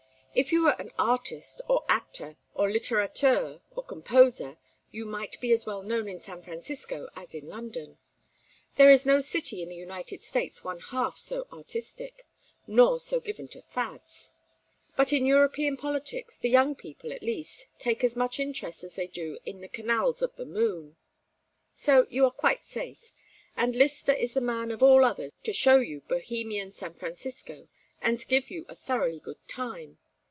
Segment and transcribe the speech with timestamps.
[0.33, 4.57] If you were an artist or actor or littérateur or composer
[4.89, 7.97] you might be as well known in San Francisco as in London.
[8.77, 12.25] There is no city in the United States one half so artistic
[12.65, 14.31] nor so given to fads.
[14.95, 19.07] But in European politics, the young people, at least, take as much interest as they
[19.07, 20.95] do in the canals of the moon.
[21.73, 23.11] So you are quite safe,
[23.57, 27.67] and Lyster is the man of all others to show you Bohemian San Francisco
[28.01, 29.97] and give you a thoroughly good time.